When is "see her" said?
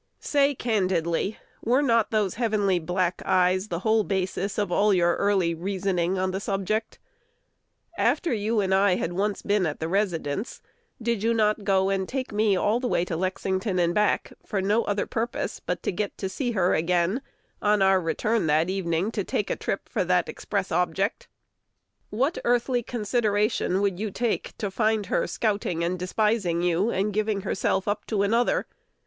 16.27-16.73